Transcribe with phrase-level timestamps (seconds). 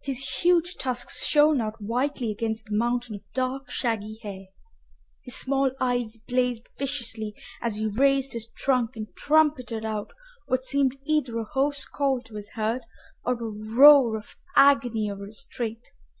[0.00, 4.46] His huge tusks shone out whitely against the mountain of dark shaggy hair.
[5.24, 10.12] His small eyes blazed viciously as he raised his trunk and trumpeted out
[10.46, 12.82] what seemed either a hoarse call to his herd
[13.24, 13.42] or a
[13.76, 15.90] roar of agony over his strait.